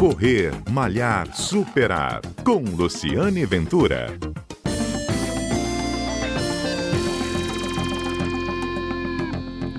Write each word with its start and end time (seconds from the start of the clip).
Correr, 0.00 0.50
Malhar, 0.70 1.26
Superar. 1.36 2.22
Com 2.42 2.62
Luciane 2.74 3.44
Ventura. 3.44 4.06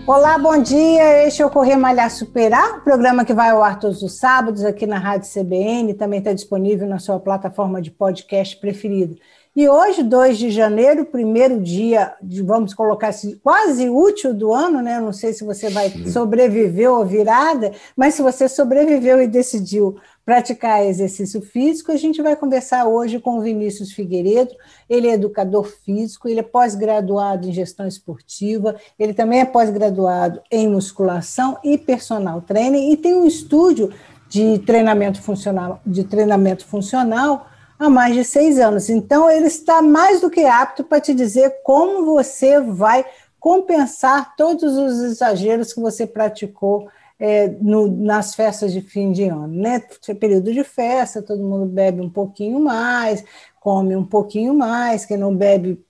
Olá, 0.05 0.37
bom 0.37 0.61
dia. 0.61 1.25
Este 1.25 1.41
é 1.41 1.45
o 1.47 1.49
Correr 1.49 1.75
Malhar 1.75 2.11
Superar, 2.11 2.77
o 2.77 2.81
programa 2.81 3.25
que 3.25 3.33
vai 3.33 3.49
ao 3.49 3.63
ar 3.63 3.79
todos 3.79 4.03
os 4.03 4.19
sábados 4.19 4.63
aqui 4.63 4.85
na 4.85 4.99
Rádio 4.99 5.27
CBN, 5.27 5.95
também 5.95 6.19
está 6.19 6.33
disponível 6.33 6.87
na 6.87 6.99
sua 6.99 7.19
plataforma 7.19 7.81
de 7.81 7.89
podcast 7.89 8.55
preferida. 8.57 9.15
E 9.53 9.67
hoje, 9.67 10.01
2 10.01 10.37
de 10.37 10.49
janeiro, 10.49 11.03
primeiro 11.03 11.59
dia, 11.59 12.13
de, 12.23 12.41
vamos 12.41 12.73
colocar 12.73 13.09
assim, 13.09 13.37
quase 13.43 13.89
útil 13.89 14.33
do 14.33 14.53
ano, 14.53 14.81
né? 14.81 14.97
Não 14.97 15.11
sei 15.11 15.33
se 15.33 15.43
você 15.43 15.69
vai 15.69 15.89
sobreviver 16.07 16.89
ou 16.89 17.05
virada, 17.05 17.73
mas 17.93 18.13
se 18.13 18.21
você 18.21 18.47
sobreviveu 18.47 19.21
e 19.21 19.27
decidiu 19.27 19.97
praticar 20.23 20.85
exercício 20.85 21.41
físico, 21.41 21.91
a 21.91 21.97
gente 21.97 22.21
vai 22.21 22.33
conversar 22.33 22.87
hoje 22.87 23.19
com 23.19 23.39
o 23.39 23.41
Vinícius 23.41 23.91
Figueiredo. 23.91 24.55
Ele 24.89 25.09
é 25.09 25.15
educador 25.15 25.65
físico, 25.65 26.29
ele 26.29 26.39
é 26.39 26.43
pós-graduado 26.43 27.49
em 27.49 27.51
gestão 27.51 27.85
esportiva, 27.85 28.77
ele 28.97 29.13
também 29.13 29.41
é 29.41 29.45
pós-graduado 29.45 30.41
em 30.49 30.69
musculação 30.69 31.57
e 31.61 31.77
personal 31.77 32.41
training 32.41 32.93
e 32.93 32.95
tem 32.95 33.13
um 33.13 33.27
estúdio 33.27 33.91
de 34.29 34.59
treinamento 34.59 35.21
funcional, 35.21 35.81
de 35.85 36.05
treinamento 36.05 36.65
funcional 36.65 37.50
há 37.81 37.89
mais 37.89 38.15
de 38.15 38.23
seis 38.23 38.59
anos. 38.59 38.89
Então, 38.89 39.29
ele 39.29 39.47
está 39.47 39.81
mais 39.81 40.21
do 40.21 40.29
que 40.29 40.45
apto 40.45 40.83
para 40.83 41.01
te 41.01 41.13
dizer 41.13 41.61
como 41.63 42.05
você 42.05 42.61
vai 42.61 43.03
compensar 43.39 44.35
todos 44.35 44.77
os 44.77 45.01
exageros 45.01 45.73
que 45.73 45.79
você 45.79 46.05
praticou 46.05 46.87
é, 47.19 47.47
no, 47.59 47.87
nas 47.87 48.35
festas 48.35 48.71
de 48.71 48.81
fim 48.81 49.11
de 49.11 49.23
ano, 49.23 49.47
né? 49.47 49.81
Período 50.19 50.53
de 50.53 50.63
festa, 50.63 51.21
todo 51.21 51.43
mundo 51.43 51.65
bebe 51.65 52.01
um 52.01 52.09
pouquinho 52.09 52.59
mais, 52.59 53.23
come 53.59 53.95
um 53.95 54.05
pouquinho 54.05 54.53
mais, 54.53 55.05
quem 55.05 55.17
não 55.17 55.35
bebe, 55.35 55.83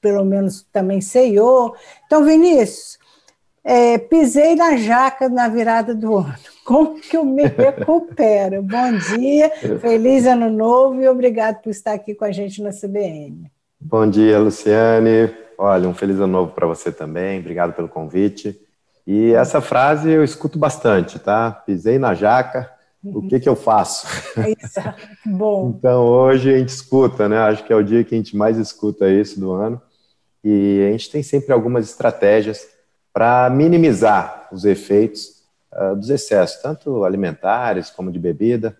pelo 0.00 0.24
menos 0.24 0.66
também 0.72 1.00
ceiou. 1.00 1.74
Então, 2.06 2.24
Vinícius, 2.24 2.98
é, 3.66 3.98
pisei 3.98 4.54
na 4.54 4.76
jaca 4.76 5.28
na 5.28 5.48
virada 5.48 5.92
do 5.92 6.18
ano. 6.18 6.34
Como 6.64 7.00
que 7.00 7.16
eu 7.16 7.24
me 7.24 7.42
recupero? 7.44 8.62
Bom 8.62 8.92
dia, 9.12 9.50
feliz 9.80 10.24
ano 10.24 10.48
novo 10.48 11.00
e 11.00 11.08
obrigado 11.08 11.62
por 11.62 11.70
estar 11.70 11.92
aqui 11.92 12.14
com 12.14 12.24
a 12.24 12.30
gente 12.30 12.62
na 12.62 12.70
CBN. 12.70 13.50
Bom 13.80 14.08
dia, 14.08 14.38
Luciane. 14.38 15.34
Olha, 15.58 15.88
um 15.88 15.94
feliz 15.94 16.16
ano 16.16 16.28
novo 16.28 16.52
para 16.52 16.66
você 16.66 16.92
também. 16.92 17.40
Obrigado 17.40 17.72
pelo 17.72 17.88
convite. 17.88 18.56
E 19.04 19.32
essa 19.32 19.60
frase 19.60 20.10
eu 20.10 20.22
escuto 20.22 20.58
bastante, 20.58 21.18
tá? 21.18 21.50
Pisei 21.50 21.98
na 21.98 22.14
jaca, 22.14 22.70
o 23.04 23.22
que 23.28 23.40
que 23.40 23.48
eu 23.48 23.56
faço? 23.56 24.06
Bom. 25.26 25.74
então 25.76 26.04
hoje 26.04 26.54
a 26.54 26.58
gente 26.58 26.68
escuta, 26.68 27.28
né? 27.28 27.38
Acho 27.38 27.64
que 27.64 27.72
é 27.72 27.76
o 27.76 27.82
dia 27.82 28.04
que 28.04 28.14
a 28.14 28.18
gente 28.18 28.36
mais 28.36 28.58
escuta 28.58 29.08
isso 29.08 29.40
do 29.40 29.52
ano. 29.52 29.80
E 30.42 30.84
a 30.88 30.92
gente 30.92 31.10
tem 31.10 31.22
sempre 31.22 31.52
algumas 31.52 31.88
estratégias 31.88 32.75
para 33.16 33.48
minimizar 33.48 34.46
os 34.52 34.66
efeitos 34.66 35.42
uh, 35.72 35.96
dos 35.96 36.10
excessos, 36.10 36.60
tanto 36.60 37.02
alimentares 37.02 37.88
como 37.88 38.12
de 38.12 38.18
bebida, 38.18 38.76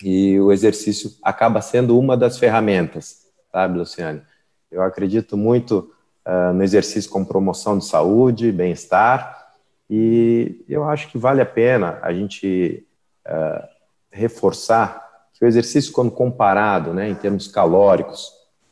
e 0.00 0.38
o 0.38 0.52
exercício 0.52 1.10
acaba 1.20 1.60
sendo 1.60 1.98
uma 1.98 2.16
das 2.16 2.38
ferramentas, 2.38 3.26
sabe, 3.50 3.76
Luciane? 3.76 4.22
Eu 4.70 4.80
acredito 4.80 5.36
muito 5.36 5.92
uh, 6.24 6.54
no 6.54 6.62
exercício 6.62 7.10
como 7.10 7.26
promoção 7.26 7.76
de 7.76 7.84
saúde, 7.84 8.52
bem-estar, 8.52 9.44
e 9.90 10.64
eu 10.68 10.84
acho 10.84 11.10
que 11.10 11.18
vale 11.18 11.40
a 11.40 11.46
pena 11.46 11.98
a 12.00 12.12
gente 12.12 12.86
uh, 13.26 13.66
reforçar 14.08 15.04
que 15.32 15.44
o 15.44 15.48
exercício, 15.48 15.92
quando 15.92 16.12
comparado 16.12 16.94
né, 16.94 17.08
em 17.08 17.14
termos 17.16 17.48
calóricos 17.48 18.30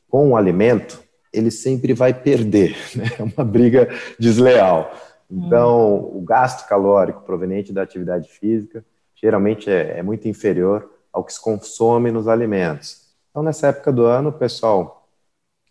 com 0.09 0.31
o 0.31 0.37
alimento, 0.37 1.03
ele 1.33 1.51
sempre 1.51 1.95
vai 1.95 2.13
perder, 2.13 2.77
né? 2.95 3.05
é 3.19 3.23
uma 3.23 3.45
briga 3.45 3.89
desleal. 4.19 4.93
Então, 5.31 6.11
o 6.15 6.21
gasto 6.21 6.69
calórico 6.69 7.23
proveniente 7.23 7.73
da 7.73 7.83
atividade 7.83 8.29
física 8.29 8.85
geralmente 9.15 9.71
é, 9.71 9.99
é, 9.99 10.03
muito 10.03 10.29
inferior 10.29 10.91
ao 11.13 11.23
que 11.25 11.33
se 11.33 11.41
consome 11.41 12.11
nos 12.11 12.27
alimentos. 12.27 13.03
Então, 13.31 13.43
nessa 13.43 13.69
época 13.69 13.93
do 13.93 14.05
ano, 14.05 14.31
o 14.31 14.33
pessoal 14.33 15.09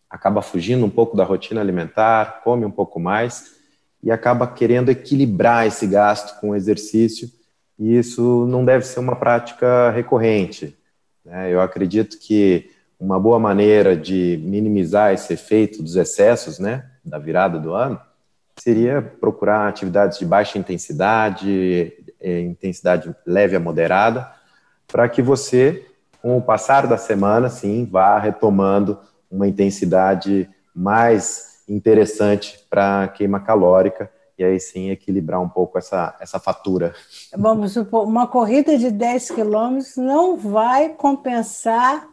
acaba 0.09 0.41
fugindo 0.41 0.85
um 0.85 0.89
pouco 0.89 1.15
da 1.15 1.23
rotina 1.23 1.61
alimentar, 1.61 2.41
come 2.43 2.65
um 2.65 2.71
pouco 2.71 2.99
mais 2.99 3.55
e 4.01 4.09
acaba 4.09 4.47
querendo 4.47 4.89
equilibrar 4.89 5.67
esse 5.67 5.85
gasto 5.85 6.39
com 6.39 6.49
o 6.49 6.55
exercício, 6.55 7.29
e 7.77 7.97
isso 7.97 8.45
não 8.47 8.65
deve 8.65 8.85
ser 8.85 8.99
uma 8.99 9.15
prática 9.15 9.91
recorrente. 9.91 10.75
Né? 11.23 11.53
Eu 11.53 11.61
acredito 11.61 12.17
que 12.17 12.71
uma 13.01 13.19
boa 13.19 13.39
maneira 13.39 13.97
de 13.97 14.39
minimizar 14.43 15.11
esse 15.11 15.33
efeito 15.33 15.81
dos 15.81 15.95
excessos, 15.95 16.59
né, 16.59 16.85
da 17.03 17.17
virada 17.17 17.57
do 17.57 17.73
ano, 17.73 17.99
seria 18.55 19.01
procurar 19.01 19.67
atividades 19.67 20.19
de 20.19 20.25
baixa 20.25 20.59
intensidade, 20.59 21.93
é, 22.19 22.41
intensidade 22.41 23.13
leve 23.25 23.55
a 23.55 23.59
moderada, 23.59 24.31
para 24.87 25.09
que 25.09 25.19
você, 25.19 25.83
com 26.21 26.37
o 26.37 26.41
passar 26.43 26.85
da 26.85 26.95
semana, 26.95 27.49
sim, 27.49 27.87
vá 27.89 28.19
retomando 28.19 28.99
uma 29.31 29.47
intensidade 29.47 30.47
mais 30.75 31.63
interessante 31.67 32.63
para 32.69 33.07
queima 33.07 33.39
calórica 33.39 34.11
e 34.37 34.43
aí 34.43 34.59
sim 34.59 34.91
equilibrar 34.91 35.41
um 35.41 35.49
pouco 35.49 35.79
essa, 35.79 36.15
essa 36.19 36.39
fatura. 36.39 36.93
Vamos 37.35 37.71
supor, 37.71 38.07
uma 38.07 38.27
corrida 38.27 38.77
de 38.77 38.91
10 38.91 39.31
quilômetros 39.31 39.97
não 39.97 40.37
vai 40.37 40.89
compensar 40.89 42.11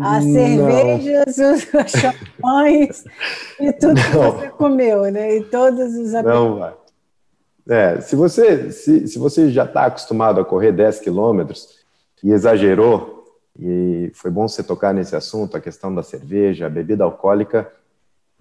as 0.00 0.24
cervejas, 0.24 1.38
os 1.74 1.90
champanhes 1.90 3.04
e 3.58 3.72
tudo 3.72 3.94
não. 3.94 4.02
que 4.02 4.38
você 4.40 4.48
comeu, 4.48 5.10
né? 5.10 5.36
E 5.36 5.44
todos 5.44 5.94
os 5.94 6.12
Não 6.12 6.58
vai. 6.58 6.74
É, 7.68 8.00
se 8.00 8.16
você, 8.16 8.72
se, 8.72 9.06
se 9.06 9.18
você 9.18 9.50
já 9.50 9.64
está 9.64 9.86
acostumado 9.86 10.40
a 10.40 10.44
correr 10.44 10.72
10 10.72 11.00
quilômetros 11.00 11.78
e 12.24 12.32
exagerou, 12.32 13.24
e 13.58 14.10
foi 14.14 14.30
bom 14.30 14.48
você 14.48 14.62
tocar 14.62 14.94
nesse 14.94 15.14
assunto, 15.14 15.56
a 15.56 15.60
questão 15.60 15.94
da 15.94 16.02
cerveja, 16.02 16.66
a 16.66 16.70
bebida 16.70 17.04
alcoólica, 17.04 17.70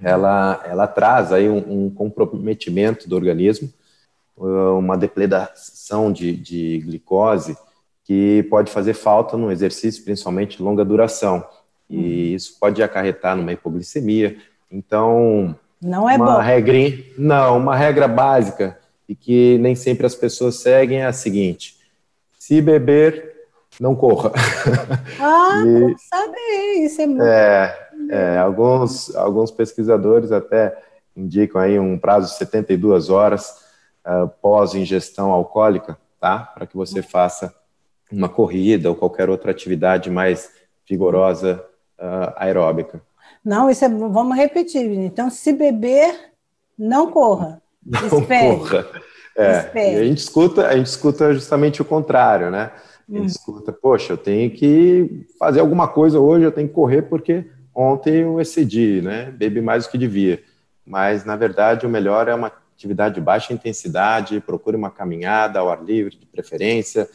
ela, 0.02 0.64
ela 0.66 0.88
traz 0.88 1.34
aí 1.34 1.50
um, 1.50 1.86
um 1.86 1.90
comprometimento 1.90 3.08
do 3.10 3.16
organismo, 3.16 3.70
uma 4.38 4.98
depledação 4.98 6.12
de, 6.12 6.34
de 6.36 6.80
glicose, 6.80 7.58
que 8.10 8.42
pode 8.50 8.72
fazer 8.72 8.96
falta 8.96 9.38
no 9.38 9.52
exercício, 9.52 10.04
principalmente 10.04 10.58
de 10.58 10.64
longa 10.64 10.84
duração. 10.84 11.46
E 11.88 11.96
uhum. 11.96 12.36
isso 12.36 12.58
pode 12.60 12.82
acarretar 12.82 13.36
numa 13.36 13.54
hipoglicemia. 13.54 14.36
Então, 14.72 15.56
não 15.80 16.10
é 16.10 16.16
uma 16.16 16.38
bom. 16.38 16.40
Regra, 16.40 16.76
não, 17.20 17.58
uma 17.58 17.76
regra 17.76 18.08
básica 18.08 18.80
e 19.08 19.14
que 19.14 19.60
nem 19.60 19.76
sempre 19.76 20.08
as 20.08 20.16
pessoas 20.16 20.56
seguem 20.56 21.02
é 21.02 21.06
a 21.06 21.14
seguinte: 21.14 21.78
se 22.40 22.60
beber, 22.64 23.46
não 23.80 23.96
corra. 23.96 24.32
Ah, 25.22 25.62
e, 25.64 25.96
saber, 26.10 26.86
isso 26.86 27.02
é 27.04 27.06
muito. 27.06 27.22
É, 27.22 27.90
é, 28.10 28.38
alguns, 28.40 29.16
alguns 29.16 29.52
pesquisadores 29.52 30.32
até 30.32 30.76
indicam 31.16 31.62
aí 31.62 31.78
um 31.78 31.96
prazo 32.00 32.32
de 32.32 32.40
72 32.40 33.12
horas 33.12 33.52
uh, 34.04 34.28
pós 34.42 34.74
ingestão 34.74 35.30
alcoólica, 35.30 35.96
tá? 36.20 36.40
Para 36.40 36.66
que 36.66 36.76
você 36.76 37.04
faça 37.04 37.54
uma 38.12 38.30
corrida 38.30 38.90
ou 38.90 38.96
qualquer 38.96 39.30
outra 39.30 39.52
atividade 39.52 40.10
mais 40.10 40.52
vigorosa 40.88 41.64
uh, 42.00 42.34
aeróbica. 42.36 43.02
Não, 43.44 43.70
isso 43.70 43.86
é, 43.86 43.90
vamos 43.90 44.36
repetir. 44.36 44.92
Então, 44.92 45.30
se 45.30 45.54
beber, 45.54 46.14
não 46.78 47.12
corra. 47.12 47.62
Não 47.86 48.20
espere. 48.20 48.58
corra. 48.58 48.88
É, 49.36 49.60
espere. 49.60 49.96
A 49.96 50.04
gente 50.04 50.18
escuta, 50.18 50.68
a 50.68 50.76
gente 50.76 50.88
escuta 50.88 51.34
justamente 51.34 51.82
o 51.82 51.86
contrário, 51.86 52.52
né? 52.52 52.72
A 53.08 53.14
gente 53.14 53.22
hum. 53.22 53.26
escuta, 53.26 53.72
poxa, 53.72 54.14
eu 54.14 54.18
tenho 54.18 54.52
que 54.52 55.26
fazer 55.40 55.62
alguma 55.62 55.88
coisa 55.88 56.20
hoje, 56.20 56.44
eu 56.44 56.52
tenho 56.52 56.68
que 56.68 56.74
correr 56.74 57.04
porque 57.04 57.46
ontem 57.74 58.22
eu 58.22 58.40
excedi, 58.40 59.02
né? 59.02 59.32
Bebi 59.32 59.62
mais 59.62 59.86
do 59.86 59.92
que 59.92 59.98
devia. 59.98 60.44
Mas, 60.86 61.24
na 61.24 61.36
verdade, 61.36 61.86
o 61.86 61.90
melhor 61.90 62.28
é 62.28 62.36
uma 62.36 62.52
atividade 62.76 63.16
de 63.16 63.22
baixa 63.22 63.54
intensidade, 63.54 64.40
procure 64.42 64.76
uma 64.76 64.92
caminhada 64.92 65.60
ao 65.60 65.70
ar 65.70 65.84
livre, 65.84 66.18
de 66.18 66.26
preferência, 66.26 67.10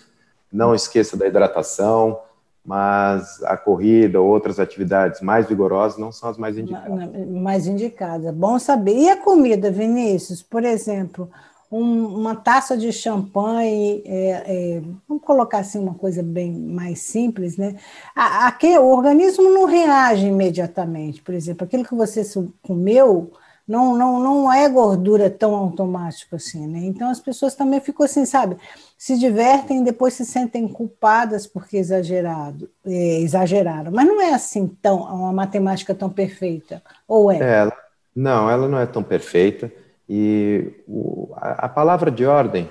não 0.55 0.75
esqueça 0.75 1.17
da 1.17 1.27
hidratação, 1.27 2.21
mas 2.65 3.43
a 3.43 3.57
corrida 3.57 4.21
ou 4.21 4.29
outras 4.29 4.61
atividades 4.61 5.21
mais 5.21 5.47
vigorosas 5.47 5.99
não 5.99 6.13
são 6.13 6.31
as 6.31 6.39
mais 6.39 6.57
indicadas. 6.57 7.11
Mais 7.29 7.67
indicadas, 7.67 8.33
bom 8.33 8.59
saber. 8.59 8.97
E 8.97 9.11
a 9.11 9.17
comida, 9.17 9.71
Vinícius? 9.71 10.43
Por 10.43 10.65
exemplo, 10.65 11.29
um, 11.71 12.07
uma 12.07 12.37
taça 12.37 12.77
de 12.77 12.93
champanhe, 12.93 14.03
é, 14.07 14.31
é, 14.47 14.83
vamos 15.09 15.25
colocar 15.25 15.59
assim 15.59 15.79
uma 15.79 15.95
coisa 15.95 16.23
bem 16.23 16.53
mais 16.53 17.01
simples, 17.01 17.57
né? 17.57 17.77
Aqui, 18.15 18.79
o 18.79 18.87
organismo 18.87 19.51
não 19.51 19.67
reage 19.67 20.27
imediatamente. 20.27 21.21
Por 21.21 21.35
exemplo, 21.35 21.65
aquilo 21.65 21.85
que 21.85 21.95
você 21.95 22.23
comeu 22.63 23.33
não, 23.67 23.97
não, 23.97 24.21
não 24.21 24.53
é 24.53 24.69
gordura 24.69 25.31
tão 25.31 25.55
automático 25.55 26.37
assim, 26.37 26.67
né? 26.67 26.81
Então 26.81 27.11
as 27.11 27.19
pessoas 27.19 27.55
também 27.55 27.81
ficam 27.81 28.05
assim, 28.05 28.27
sabe? 28.27 28.57
Se 28.99 29.19
divertem 29.19 29.81
e 29.81 29.85
depois 29.85 30.13
se 30.15 30.25
sentem 30.25 30.69
culpadas 30.69 31.47
porque 31.47 31.79
exagerado, 31.79 32.69
é, 32.85 33.21
exageraram. 33.21 33.91
Mas 33.91 34.07
não 34.07 34.21
é 34.21 34.35
assim 34.35 34.67
tão 34.83 35.03
uma 35.03 35.33
matemática 35.33 35.95
tão 35.95 36.11
perfeita, 36.11 36.83
ou 37.09 37.33
é? 37.33 37.39
é 37.39 37.53
ela, 37.61 37.77
não, 38.15 38.51
ela 38.51 38.69
não 38.69 38.79
é 38.79 38.87
tão 38.87 39.03
perfeita. 39.03 39.73
E 40.07 40.71
o, 40.87 41.33
a, 41.37 41.65
a, 41.65 41.69
palavra 41.69 42.11
de 42.11 42.27
ordem, 42.27 42.69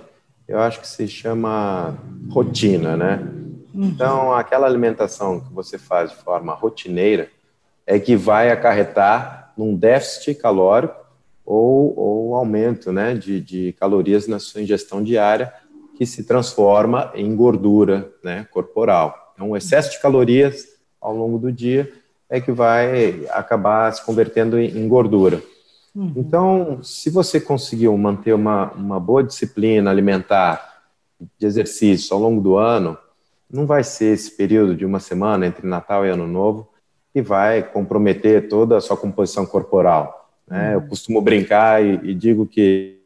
eu 0.47 0.59
acho 0.59 0.79
que 0.79 0.87
se 0.87 1.07
chama 1.07 1.97
rotina, 2.29 2.95
né? 2.95 3.19
Uhum. 3.73 3.85
Então, 3.85 4.31
aquela 4.31 4.67
alimentação 4.67 5.39
que 5.39 5.51
você 5.51 5.79
faz 5.79 6.11
de 6.11 6.17
forma 6.17 6.53
rotineira 6.53 7.29
é 7.87 7.97
que 7.97 8.15
vai 8.15 8.51
acarretar 8.51 9.42
num 9.57 9.75
déficit 9.75 10.35
calórico 10.35 10.95
ou, 11.45 11.97
ou 11.97 12.35
aumento 12.35 12.91
né, 12.91 13.13
de, 13.13 13.41
de 13.41 13.73
calorias 13.73 14.27
na 14.27 14.39
sua 14.39 14.61
ingestão 14.61 15.03
diária, 15.03 15.53
que 15.95 16.05
se 16.05 16.23
transforma 16.23 17.11
em 17.13 17.35
gordura 17.35 18.11
né, 18.23 18.47
corporal. 18.51 19.33
Então, 19.33 19.51
o 19.51 19.57
excesso 19.57 19.91
de 19.91 20.01
calorias 20.01 20.67
ao 20.99 21.15
longo 21.15 21.37
do 21.37 21.51
dia 21.51 21.91
é 22.29 22.41
que 22.41 22.51
vai 22.51 23.25
acabar 23.29 23.91
se 23.93 24.03
convertendo 24.03 24.59
em 24.59 24.87
gordura. 24.87 25.41
Uhum. 25.95 26.13
Então, 26.15 26.79
se 26.81 27.09
você 27.09 27.39
conseguiu 27.39 27.95
manter 27.97 28.33
uma, 28.33 28.71
uma 28.71 28.99
boa 28.99 29.23
disciplina 29.23 29.91
alimentar 29.91 30.81
de 31.37 31.45
exercício 31.45 32.15
ao 32.15 32.21
longo 32.21 32.41
do 32.41 32.57
ano, 32.57 32.97
não 33.49 33.67
vai 33.67 33.83
ser 33.83 34.13
esse 34.13 34.31
período 34.31 34.75
de 34.75 34.85
uma 34.85 34.99
semana 34.99 35.45
entre 35.45 35.67
Natal 35.67 36.05
e 36.05 36.09
Ano 36.09 36.27
Novo 36.27 36.72
que 37.13 37.21
vai 37.21 37.61
comprometer 37.61 38.49
toda 38.49 38.77
a 38.77 38.81
sua 38.81 38.97
composição 38.97 39.45
corporal. 39.45 40.31
Né? 40.47 40.73
Eu 40.73 40.79
uhum. 40.79 40.87
costumo 40.87 41.21
brincar 41.21 41.83
e, 41.83 41.99
e 42.03 42.15
digo 42.15 42.45
que 42.45 42.99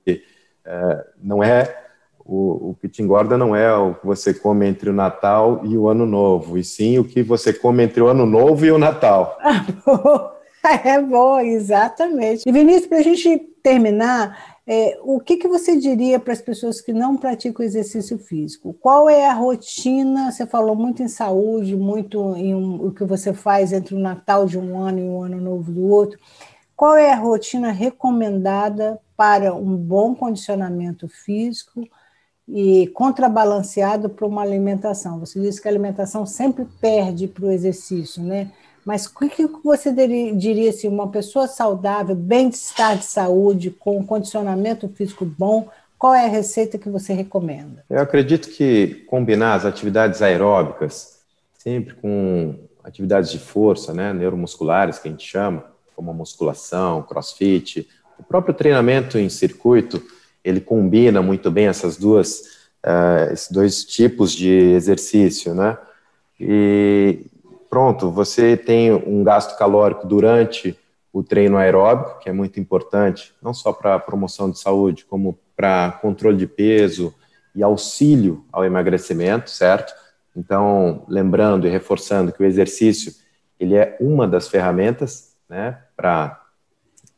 é, 0.66 1.06
não 1.22 1.44
é 1.44 1.84
o, 2.26 2.72
o, 2.72 2.78
que 2.80 2.90
te 2.90 3.02
engorda 3.02 3.38
não 3.38 3.56
é 3.56 3.74
o 3.74 3.94
que 3.94 4.06
você 4.06 4.34
come 4.34 4.68
entre 4.68 4.90
o 4.90 4.94
Natal 4.94 5.62
e 5.64 5.78
o 5.78 5.88
Ano 5.88 6.06
Novo, 6.06 6.58
e 6.58 6.64
sim 6.64 7.00
o 7.00 7.04
que 7.06 7.24
você 7.24 7.54
come 7.54 7.84
entre 7.84 8.02
o 8.02 8.08
Ano 8.08 8.26
Novo 8.26 8.66
e 8.66 8.72
o 8.72 8.78
Natal. 8.78 9.38
é 10.84 11.02
bom, 11.02 11.40
exatamente. 11.40 12.44
E 12.46 12.52
Vinícius, 12.52 12.88
para 12.88 12.98
a 12.98 13.04
gente 13.04 13.38
terminar, 13.64 14.57
é, 14.70 15.00
o 15.02 15.22
que, 15.22 15.38
que 15.38 15.48
você 15.48 15.78
diria 15.78 16.20
para 16.20 16.34
as 16.34 16.42
pessoas 16.42 16.82
que 16.82 16.92
não 16.92 17.16
praticam 17.16 17.66
exercício 17.66 18.18
físico? 18.18 18.74
Qual 18.74 19.10
é 19.10 19.26
a 19.26 19.34
rotina? 19.34 20.30
Você 20.30 20.46
falou 20.46 20.76
muito 20.76 21.02
em 21.02 21.08
saúde, 21.08 21.74
muito 21.74 22.36
em 22.36 22.54
um, 22.54 22.88
o 22.88 22.92
que 22.92 23.06
você 23.06 23.34
faz 23.34 23.72
entre 23.72 23.96
o 23.96 24.00
Natal 24.00 24.46
de 24.46 24.60
um 24.60 24.78
ano 24.78 25.00
e 25.00 25.04
o 25.04 25.24
Ano 25.24 25.40
Novo 25.40 25.72
do 25.72 25.88
outro. 25.88 26.20
Qual 26.76 26.98
é 26.98 27.14
a 27.14 27.16
rotina 27.16 27.72
recomendada 27.72 29.00
para 29.16 29.56
um 29.56 29.78
bom 29.78 30.14
condicionamento 30.14 31.08
físico 31.08 31.88
e 32.46 32.88
contrabalanceado 32.88 34.10
para 34.10 34.28
uma 34.28 34.42
alimentação? 34.42 35.18
Você 35.22 35.40
disse 35.40 35.62
que 35.62 35.70
a 35.70 35.72
alimentação 35.72 36.26
sempre 36.26 36.66
perde 36.82 37.26
para 37.26 37.46
o 37.46 37.52
exercício, 37.52 38.22
né? 38.22 38.52
Mas 38.88 39.06
o 39.06 39.14
que 39.14 39.46
você 39.66 39.92
diria 40.34 40.70
assim, 40.70 40.88
uma 40.88 41.10
pessoa 41.10 41.46
saudável, 41.46 42.16
bem-estar 42.16 42.98
de 42.98 43.04
saúde, 43.04 43.70
com 43.70 43.98
um 43.98 44.06
condicionamento 44.06 44.88
físico 44.88 45.26
bom, 45.26 45.68
qual 46.00 46.16
é 46.16 46.24
a 46.24 46.30
receita 46.30 46.78
que 46.78 46.90
você 46.90 47.12
recomenda? 47.12 47.84
Eu 47.90 48.00
acredito 48.00 48.48
que 48.48 49.04
combinar 49.10 49.56
as 49.56 49.66
atividades 49.66 50.22
aeróbicas 50.22 51.20
sempre 51.58 51.96
com 51.96 52.56
atividades 52.82 53.30
de 53.30 53.40
força, 53.40 53.94
né, 53.94 54.14
neuromusculares 54.14 55.00
que 55.00 55.10
a 55.10 55.12
gente 55.12 55.28
chama, 55.28 55.66
como 55.94 56.12
a 56.12 56.14
musculação, 56.14 57.04
crossfit, 57.04 57.90
o 58.18 58.24
próprio 58.24 58.54
treinamento 58.54 59.18
em 59.18 59.28
circuito, 59.28 60.02
ele 60.42 60.62
combina 60.62 61.22
muito 61.22 61.52
bem 61.52 61.68
essas 61.68 61.98
duas, 61.98 62.70
uh, 62.86 63.34
esses 63.34 63.52
dois 63.52 63.84
tipos 63.84 64.32
de 64.32 64.50
exercício, 64.50 65.54
né? 65.54 65.78
E, 66.40 67.26
pronto, 67.70 68.12
você 68.12 68.56
tem 68.56 68.94
um 68.94 69.24
gasto 69.24 69.58
calórico 69.58 70.08
durante 70.08 70.78
o 71.12 71.24
treino 71.24 71.58
aeróbico, 71.58 72.20
que 72.20 72.30
é 72.30 72.34
muito 72.34 72.60
importante, 72.60 73.34
não 73.42 73.54
só 73.54 73.74
para 73.74 74.00
promoção 74.00 74.52
de 74.52 74.60
saúde, 74.60 75.06
como 75.06 75.40
para 75.56 75.92
controle 76.02 76.38
de 76.38 76.46
peso 76.46 77.14
e 77.56 77.64
auxílio 77.64 78.46
ao 78.52 78.64
emagrecimento, 78.64 79.50
certo? 79.50 79.94
Então, 80.36 81.04
lembrando 81.08 81.66
e 81.66 81.70
reforçando 81.70 82.32
que 82.32 82.44
o 82.44 82.46
exercício 82.46 83.14
ele 83.60 83.76
é 83.76 83.98
uma 84.00 84.28
das 84.28 84.48
ferramentas, 84.48 85.36
né, 85.50 85.80
para 85.96 86.40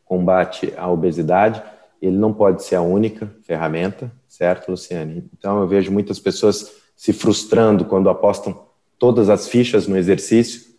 combate 0.06 0.74
à 0.78 0.90
obesidade. 0.90 1.62
Ele 2.01 2.18
não 2.18 2.34
pode 2.34 2.63
ser 2.63 2.75
a 2.75 2.81
única 2.81 3.30
ferramenta, 3.44 4.12
certo, 4.28 4.72
Luciane? 4.72 5.30
Então, 5.38 5.60
eu 5.60 5.68
vejo 5.68 5.92
muitas 5.92 6.18
pessoas 6.18 6.72
se 6.96 7.12
frustrando 7.12 7.84
quando 7.86 8.10
apostam 8.10 8.69
todas 9.00 9.30
as 9.30 9.48
fichas 9.48 9.88
no 9.88 9.98
exercício 9.98 10.69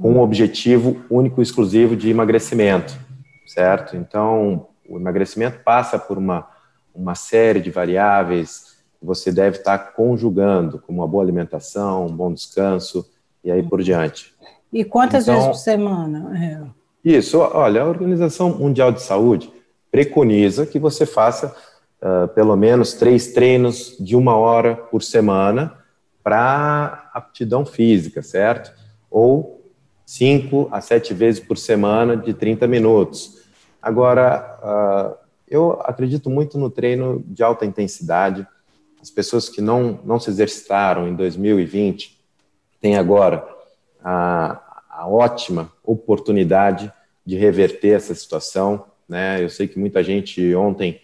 com 0.00 0.12
um 0.12 0.20
objetivo 0.20 1.02
único 1.10 1.40
e 1.40 1.42
exclusivo 1.42 1.94
de 1.94 2.08
emagrecimento, 2.08 2.96
certo? 3.46 3.96
Então, 3.96 4.68
o 4.88 4.96
emagrecimento 4.96 5.58
passa 5.62 5.98
por 5.98 6.16
uma, 6.16 6.48
uma 6.94 7.14
série 7.14 7.60
de 7.60 7.70
variáveis 7.70 8.78
que 8.98 9.04
você 9.04 9.30
deve 9.30 9.58
estar 9.58 9.78
conjugando, 9.92 10.78
como 10.78 11.00
uma 11.00 11.08
boa 11.08 11.22
alimentação, 11.22 12.06
um 12.06 12.16
bom 12.16 12.32
descanso 12.32 13.06
e 13.44 13.50
aí 13.50 13.62
por 13.62 13.82
diante. 13.82 14.34
E 14.72 14.84
quantas 14.84 15.24
então, 15.24 15.34
vezes 15.34 15.48
por 15.48 15.56
semana? 15.56 16.38
É. 16.38 16.80
Isso, 17.04 17.38
olha, 17.38 17.82
a 17.82 17.86
Organização 17.86 18.58
Mundial 18.58 18.92
de 18.92 19.02
Saúde 19.02 19.52
preconiza 19.90 20.64
que 20.64 20.78
você 20.78 21.04
faça 21.04 21.54
uh, 22.00 22.28
pelo 22.28 22.56
menos 22.56 22.94
três 22.94 23.32
treinos 23.32 23.96
de 23.98 24.16
uma 24.16 24.36
hora 24.36 24.76
por 24.76 25.02
semana 25.02 25.79
para 26.22 27.10
aptidão 27.12 27.64
física, 27.64 28.22
certo? 28.22 28.72
Ou 29.10 29.60
cinco 30.04 30.68
a 30.70 30.80
sete 30.80 31.14
vezes 31.14 31.40
por 31.40 31.56
semana 31.56 32.16
de 32.16 32.34
30 32.34 32.66
minutos. 32.66 33.38
Agora, 33.80 34.58
uh, 34.62 35.26
eu 35.48 35.80
acredito 35.82 36.28
muito 36.28 36.58
no 36.58 36.70
treino 36.70 37.22
de 37.26 37.42
alta 37.42 37.64
intensidade. 37.64 38.46
As 39.00 39.10
pessoas 39.10 39.48
que 39.48 39.60
não, 39.60 40.00
não 40.04 40.20
se 40.20 40.30
exercitaram 40.30 41.08
em 41.08 41.14
2020 41.14 42.18
têm 42.80 42.96
agora 42.96 43.46
a, 44.02 44.84
a 44.88 45.08
ótima 45.08 45.72
oportunidade 45.84 46.92
de 47.24 47.36
reverter 47.36 47.96
essa 47.96 48.14
situação. 48.14 48.84
Né? 49.08 49.42
Eu 49.42 49.48
sei 49.48 49.66
que 49.66 49.78
muita 49.78 50.02
gente 50.02 50.54
ontem 50.54 51.00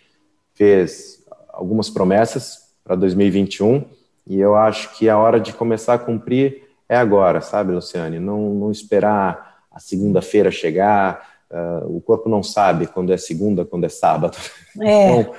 fez 0.55 1.25
algumas 1.49 1.89
promessas 1.89 2.75
para 2.85 2.95
2021 2.95 3.85
e 4.27 4.41
eu 4.41 4.57
acho 4.57 4.97
que 4.97 5.09
a 5.09 5.17
hora 5.17 5.39
de 5.39 5.53
começar 5.53 5.95
a 5.95 5.99
cumprir 5.99 6.65
é 6.89 6.97
agora, 6.97 7.41
sabe, 7.41 7.73
Luciane? 7.73 8.19
Não, 8.19 8.55
não 8.55 8.71
esperar 8.71 9.65
a 9.71 9.79
segunda-feira 9.79 10.51
chegar. 10.51 11.37
Uh, 11.51 11.97
o 11.97 12.01
corpo 12.01 12.29
não 12.29 12.43
sabe 12.43 12.87
quando 12.87 13.13
é 13.13 13.17
segunda, 13.17 13.65
quando 13.65 13.85
é 13.85 13.89
sábado. 13.89 14.37
É. 14.79 15.21
Então, 15.21 15.35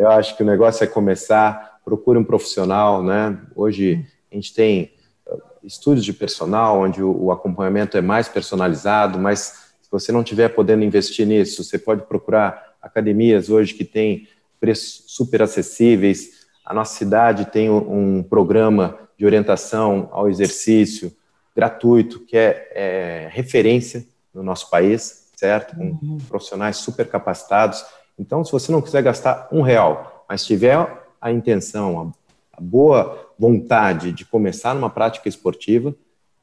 eu 0.00 0.08
acho 0.08 0.36
que 0.36 0.42
o 0.42 0.46
negócio 0.46 0.82
é 0.82 0.86
começar. 0.86 1.78
Procure 1.84 2.18
um 2.18 2.24
profissional, 2.24 3.04
né? 3.04 3.38
Hoje 3.54 4.04
a 4.32 4.34
gente 4.34 4.52
tem 4.52 4.92
ah, 5.28 5.36
estudos 5.62 6.04
de 6.04 6.12
personal 6.12 6.80
onde 6.80 7.00
o, 7.00 7.26
o 7.26 7.30
acompanhamento 7.30 7.96
é 7.96 8.00
mais 8.00 8.28
personalizado, 8.28 9.16
mas 9.16 9.70
se 9.80 9.88
você 9.88 10.10
não 10.10 10.22
estiver 10.22 10.48
podendo 10.48 10.82
investir 10.82 11.24
nisso, 11.24 11.62
você 11.62 11.78
pode 11.78 12.02
procurar 12.02 12.74
academias 12.82 13.48
hoje 13.48 13.74
que 13.74 13.84
têm 13.84 14.26
preços 14.58 15.04
super 15.06 15.42
acessíveis 15.42 16.39
a 16.70 16.72
nossa 16.72 16.96
cidade 16.96 17.46
tem 17.46 17.68
um 17.68 18.22
programa 18.22 18.96
de 19.18 19.26
orientação 19.26 20.08
ao 20.12 20.28
exercício 20.28 21.12
gratuito, 21.52 22.20
que 22.20 22.36
é, 22.36 22.70
é 22.72 23.28
referência 23.32 24.06
no 24.32 24.40
nosso 24.44 24.70
país, 24.70 25.32
certo? 25.34 25.74
Com 25.74 25.98
uhum. 26.00 26.18
profissionais 26.28 26.76
super 26.76 27.08
capacitados. 27.08 27.84
Então, 28.16 28.44
se 28.44 28.52
você 28.52 28.70
não 28.70 28.80
quiser 28.80 29.02
gastar 29.02 29.48
um 29.50 29.62
real, 29.62 30.24
mas 30.28 30.46
tiver 30.46 30.86
a 31.20 31.32
intenção, 31.32 32.14
a, 32.52 32.56
a 32.56 32.60
boa 32.60 33.32
vontade 33.36 34.12
de 34.12 34.24
começar 34.24 34.72
numa 34.72 34.88
prática 34.88 35.28
esportiva, 35.28 35.92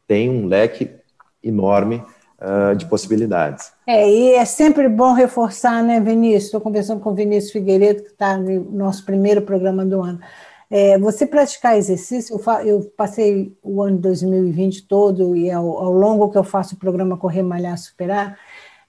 tem 0.06 0.30
um 0.30 0.46
leque 0.46 0.94
enorme 1.42 2.04
uh, 2.42 2.76
de 2.76 2.86
possibilidades. 2.86 3.72
É, 3.86 4.10
e 4.10 4.34
é 4.34 4.46
sempre 4.46 4.88
bom 4.88 5.14
reforçar, 5.14 5.84
né, 5.84 6.00
Vinícius? 6.00 6.46
Estou 6.46 6.62
conversando 6.62 7.02
com 7.02 7.12
o 7.12 7.16
Vinícius 7.16 7.52
Figueiredo, 7.52 8.04
que 8.04 8.10
está 8.10 8.38
no 8.38 8.72
nosso 8.72 9.06
primeiro 9.06 9.42
programa 9.42 9.86
do 9.86 10.02
ano. 10.02 10.20
É, 10.70 10.98
você 10.98 11.26
praticar 11.26 11.78
exercício, 11.78 12.38
eu, 12.38 12.54
eu, 12.66 12.82
passei 12.98 13.58
o 13.64 13.82
ano 13.82 13.96
de 13.96 14.02
2020 14.04 14.86
todo 14.86 15.36
e 15.36 15.50
ao, 15.50 15.66
ao, 15.66 15.94
longo 15.94 16.30
que 16.30 16.38
eu 16.38 16.44
faço 16.44 16.76
o 16.76 16.78
programa 16.78 17.16
Correr, 17.16 17.42
Malhar, 17.42 17.78
Superar, 17.78 18.38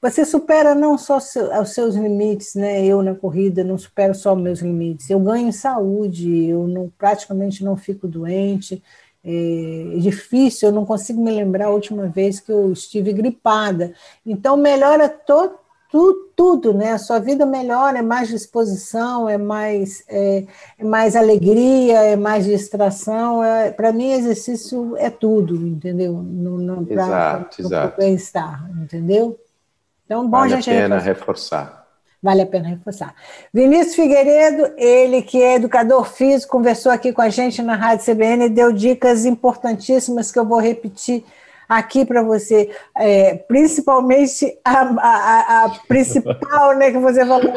você 0.02 0.24
supera 0.24 0.74
não 0.74 0.98
só 0.98 1.20
seu, 1.20 1.52
os 1.60 1.70
seus 1.70 1.94
limites, 1.94 2.54
né? 2.54 2.84
Eu 2.84 3.02
na 3.02 3.14
corrida 3.14 3.64
não 3.64 3.78
supero 3.78 4.14
só 4.14 4.34
meus 4.34 4.60
limites, 4.60 5.08
eu 5.10 5.20
ganho 5.20 5.52
saúde, 5.52 6.46
eu 6.46 6.66
não, 6.66 6.90
praticamente 6.98 7.64
não 7.64 7.76
fico 7.76 8.08
doente, 8.08 8.82
é 9.24 9.98
difícil, 9.98 10.68
eu 10.68 10.72
não 10.72 10.86
consigo 10.86 11.22
me 11.22 11.30
lembrar 11.30 11.66
a 11.66 11.70
última 11.70 12.06
vez 12.06 12.40
que 12.40 12.52
eu 12.52 12.72
estive 12.72 13.12
gripada. 13.12 13.92
Então, 14.24 14.56
melhora 14.56 15.08
to 15.08 15.58
tudo, 15.90 16.30
tudo, 16.36 16.74
né? 16.74 16.92
A 16.92 16.98
sua 16.98 17.18
vida 17.18 17.46
melhora, 17.46 17.98
é 17.98 18.02
mais 18.02 18.28
disposição, 18.28 19.28
é 19.28 19.38
mais, 19.38 20.04
é, 20.06 20.44
é 20.78 20.84
mais 20.84 21.16
alegria, 21.16 22.00
é 22.00 22.14
mais 22.14 22.44
distração. 22.44 23.42
É, 23.42 23.70
para 23.70 23.90
mim, 23.90 24.12
exercício 24.12 24.94
é 24.98 25.08
tudo, 25.08 25.56
entendeu? 25.56 26.12
No, 26.12 26.58
no, 26.58 26.86
pra, 26.86 27.02
exato, 27.02 27.56
pra, 27.56 27.66
exato. 27.66 27.96
bem-estar, 27.96 28.70
entendeu? 28.82 29.40
Então, 30.04 30.24
bom 30.24 30.38
vale 30.38 30.54
a 30.54 30.56
gente 30.56 30.70
a 30.70 30.74
pena 30.74 30.98
reforçar. 30.98 31.77
Vale 32.22 32.42
a 32.42 32.46
pena 32.46 32.68
reforçar. 32.68 33.14
Vinícius 33.54 33.94
Figueiredo, 33.94 34.72
ele 34.76 35.22
que 35.22 35.40
é 35.40 35.54
educador 35.54 36.04
físico, 36.04 36.50
conversou 36.50 36.90
aqui 36.90 37.12
com 37.12 37.22
a 37.22 37.28
gente 37.28 37.62
na 37.62 37.76
Rádio 37.76 38.04
CBN 38.04 38.46
e 38.46 38.48
deu 38.48 38.72
dicas 38.72 39.24
importantíssimas 39.24 40.32
que 40.32 40.38
eu 40.38 40.44
vou 40.44 40.58
repetir 40.58 41.24
aqui 41.68 42.04
para 42.04 42.22
você, 42.22 42.70
é, 42.96 43.34
principalmente 43.34 44.58
a, 44.64 44.80
a, 44.80 45.64
a, 45.64 45.70
principal, 45.86 46.76
né, 46.76 46.90
que 46.90 46.98
você 46.98 47.26
falou, 47.26 47.52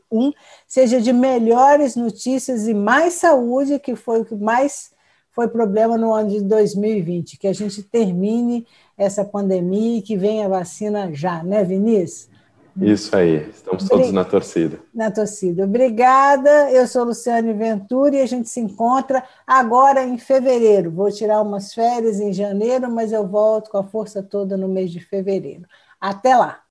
seja 0.67 0.99
de 0.99 1.13
melhores 1.13 1.95
notícias 1.95 2.67
e 2.67 2.73
mais 2.73 3.13
saúde, 3.13 3.79
que 3.79 3.95
foi 3.95 4.19
o 4.19 4.25
que 4.25 4.35
mais 4.35 4.91
foi 5.33 5.47
problema 5.47 5.97
no 5.97 6.13
ano 6.13 6.29
de 6.29 6.41
2020. 6.41 7.37
Que 7.37 7.47
a 7.47 7.53
gente 7.53 7.83
termine 7.83 8.65
essa 8.97 9.25
pandemia 9.25 9.97
e 9.97 10.01
que 10.01 10.15
venha 10.15 10.45
a 10.45 10.49
vacina 10.49 11.11
já, 11.13 11.43
né, 11.43 11.63
Vinícius? 11.63 12.31
Isso 12.81 13.15
aí, 13.15 13.49
estamos 13.49 13.87
todos 13.87 14.11
na 14.11 14.25
torcida. 14.25 14.79
Na 14.93 15.11
torcida. 15.11 15.63
Obrigada, 15.63 16.71
eu 16.71 16.87
sou 16.87 17.03
Luciane 17.03 17.53
Ventura 17.53 18.15
e 18.15 18.21
a 18.21 18.25
gente 18.25 18.49
se 18.49 18.59
encontra 18.59 19.23
agora 19.45 20.03
em 20.03 20.17
fevereiro. 20.17 20.89
Vou 20.89 21.11
tirar 21.11 21.41
umas 21.41 21.71
férias 21.71 22.19
em 22.19 22.33
janeiro, 22.33 22.89
mas 22.89 23.11
eu 23.11 23.27
volto 23.27 23.69
com 23.69 23.77
a 23.77 23.83
força 23.83 24.23
toda 24.23 24.57
no 24.57 24.67
mês 24.67 24.91
de 24.91 24.99
fevereiro. 24.99 25.65
Até 26.01 26.35
lá! 26.35 26.62